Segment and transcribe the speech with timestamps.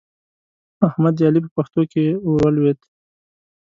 [0.87, 2.79] احمد د علي په پښتو کې ور ولوېد.